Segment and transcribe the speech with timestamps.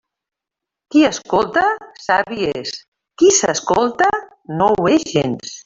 [0.95, 1.63] Qui escolta,
[2.05, 2.73] savi és;
[3.23, 4.11] qui s'escolta,
[4.59, 5.57] no ho és gens.